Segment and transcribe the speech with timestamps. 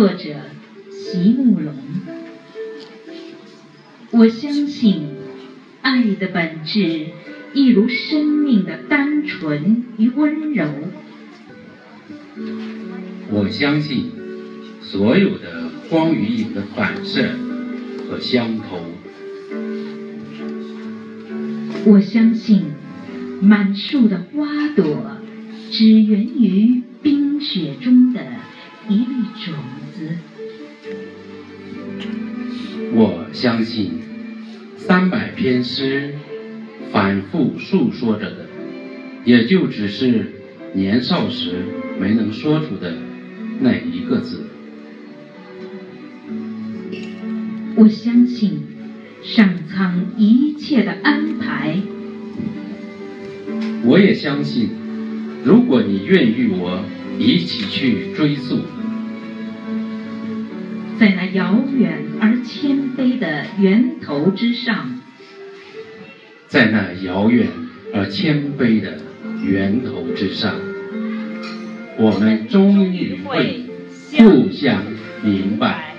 [0.00, 0.34] 作者
[0.88, 1.74] 席慕容。
[4.12, 5.02] 我相信，
[5.82, 7.08] 爱的本质
[7.52, 10.66] 一如生命的单纯与温柔。
[13.28, 14.06] 我相信，
[14.80, 17.34] 所有的光与影的反射
[18.08, 18.80] 和相投。
[21.84, 22.62] 我相信，
[23.42, 25.18] 满树的花朵
[25.70, 28.24] 只源于冰雪中的
[29.44, 29.54] 种
[29.96, 30.08] 子。
[32.92, 33.92] 我相信，
[34.76, 36.14] 三百篇诗
[36.92, 38.46] 反复诉说着的，
[39.24, 40.30] 也就只是
[40.74, 41.64] 年少时
[41.98, 42.92] 没能说出的
[43.60, 44.44] 那一个字。
[47.76, 48.60] 我相信，
[49.22, 51.80] 上苍一切的安排。
[53.84, 54.68] 我也相信，
[55.46, 56.84] 如果你愿与我
[57.18, 58.58] 一起去追溯。
[61.00, 65.00] 在那遥远而谦卑的源头之上，
[66.46, 67.48] 在那遥远
[67.94, 68.98] 而谦卑的
[69.42, 70.54] 源头之上，
[71.96, 73.64] 我们终于会
[74.18, 74.82] 互相
[75.24, 75.89] 明白。